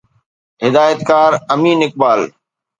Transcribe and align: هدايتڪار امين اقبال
هدايتڪار 0.63 1.31
امين 1.53 1.79
اقبال 1.87 2.21